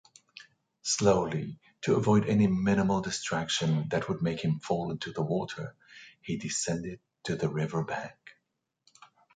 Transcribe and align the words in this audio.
Slowly, 0.81 1.59
to 1.81 1.95
avoid 1.95 2.25
any 2.25 2.47
minimal 2.47 3.01
distraction 3.01 3.87
that 3.89 4.09
would 4.09 4.19
make 4.23 4.39
him 4.43 4.59
fall 4.59 4.89
into 4.89 5.11
the 5.13 5.21
water, 5.21 5.75
he 6.23 6.37
descended 6.37 6.99
to 7.25 7.35
the 7.35 7.49
riverbank. 7.49 8.15